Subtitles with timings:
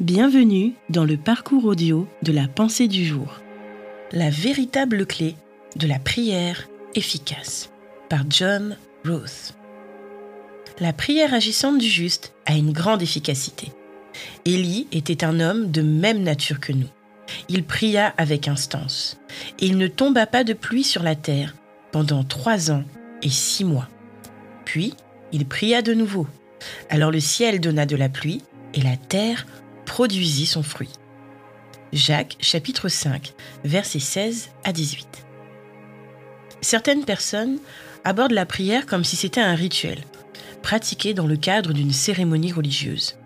[0.00, 3.40] Bienvenue dans le parcours audio de la pensée du jour.
[4.12, 5.36] La véritable clé
[5.76, 7.70] de la prière efficace
[8.10, 9.56] par John Roth.
[10.80, 13.72] La prière agissante du juste a une grande efficacité.
[14.44, 16.90] Élie était un homme de même nature que nous.
[17.48, 19.18] Il pria avec instance,
[19.60, 21.54] et il ne tomba pas de pluie sur la terre
[21.90, 22.84] pendant trois ans
[23.22, 23.88] et six mois.
[24.66, 24.92] Puis,
[25.32, 26.26] il pria de nouveau.
[26.90, 28.42] Alors le ciel donna de la pluie,
[28.74, 29.46] et la terre
[29.86, 30.90] produisit son fruit.
[31.92, 33.32] Jacques chapitre 5,
[33.64, 35.24] versets 16 à 18.
[36.60, 37.58] Certaines personnes
[38.04, 39.98] abordent la prière comme si c'était un rituel,
[40.62, 43.16] pratiqué dans le cadre d'une cérémonie religieuse.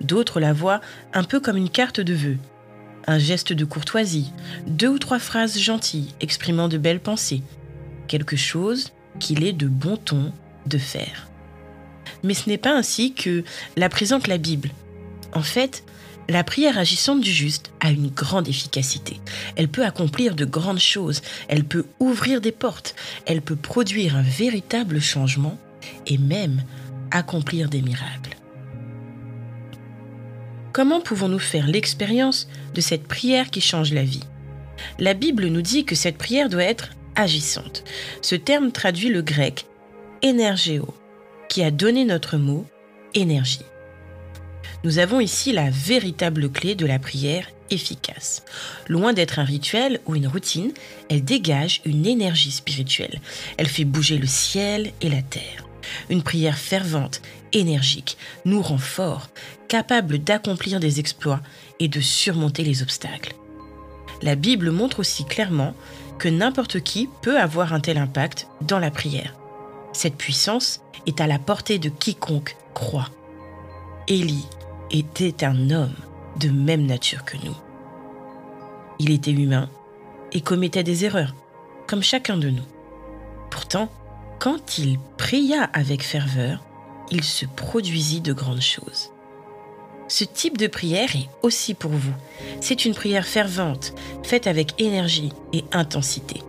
[0.00, 0.80] D'autres la voient
[1.12, 2.38] un peu comme une carte de vœux,
[3.06, 4.32] un geste de courtoisie,
[4.66, 7.42] deux ou trois phrases gentilles exprimant de belles pensées,
[8.08, 10.32] quelque chose qu'il est de bon ton
[10.66, 11.28] de faire.
[12.22, 13.44] Mais ce n'est pas ainsi que
[13.76, 14.70] la présente la Bible.
[15.32, 15.84] En fait,
[16.28, 19.20] la prière agissante du juste a une grande efficacité.
[19.56, 22.94] Elle peut accomplir de grandes choses, elle peut ouvrir des portes,
[23.26, 25.58] elle peut produire un véritable changement
[26.06, 26.62] et même
[27.10, 28.36] accomplir des miracles.
[30.72, 34.22] Comment pouvons-nous faire l'expérience de cette prière qui change la vie?
[34.98, 37.82] La Bible nous dit que cette prière doit être agissante.
[38.22, 39.66] Ce terme traduit le grec
[40.22, 40.94] énergéo,
[41.48, 42.66] qui a donné notre mot
[43.14, 43.64] énergie.
[44.84, 48.42] Nous avons ici la véritable clé de la prière efficace.
[48.88, 50.72] Loin d'être un rituel ou une routine,
[51.08, 53.20] elle dégage une énergie spirituelle.
[53.56, 55.66] Elle fait bouger le ciel et la terre.
[56.08, 59.28] Une prière fervente, énergique, nous rend forts,
[59.68, 61.40] capables d'accomplir des exploits
[61.78, 63.34] et de surmonter les obstacles.
[64.22, 65.74] La Bible montre aussi clairement
[66.18, 69.34] que n'importe qui peut avoir un tel impact dans la prière.
[69.92, 73.08] Cette puissance est à la portée de quiconque croit.
[74.10, 74.44] Élie,
[74.90, 75.94] était un homme
[76.40, 77.56] de même nature que nous.
[78.98, 79.70] Il était humain
[80.32, 81.32] et commettait des erreurs,
[81.86, 82.64] comme chacun de nous.
[83.52, 83.88] Pourtant,
[84.40, 86.60] quand il pria avec ferveur,
[87.12, 89.12] il se produisit de grandes choses.
[90.08, 92.14] Ce type de prière est aussi pour vous.
[92.60, 96.42] C'est une prière fervente, faite avec énergie et intensité.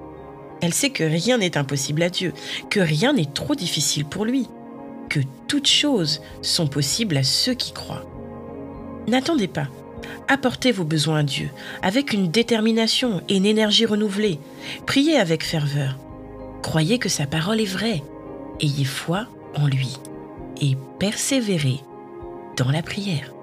[0.62, 2.34] Elle sait que rien n'est impossible à Dieu,
[2.72, 4.48] que rien n'est trop difficile pour lui,
[5.12, 8.06] que toutes choses sont possibles à ceux qui croient.
[9.10, 9.68] N'attendez pas.
[10.30, 11.50] Apportez vos besoins à Dieu
[11.82, 14.40] avec une détermination et une énergie renouvelée.
[14.86, 15.98] Priez avec ferveur.
[16.62, 18.02] Croyez que sa parole est vraie.
[18.62, 19.98] Ayez foi en lui
[20.62, 21.82] et persévérez
[22.56, 23.34] dans la prière.